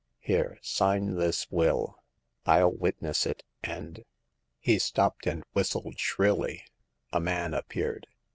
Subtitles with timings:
[0.17, 1.99] Here, sign this will,
[2.47, 4.03] ril witness it; and
[4.57, 6.63] —"He stopped, and whistled shrilly.
[7.13, 8.07] A man appeared.